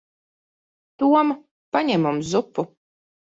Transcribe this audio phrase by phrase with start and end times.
[1.03, 1.33] Tom.
[1.77, 2.67] Paņem mums zupu.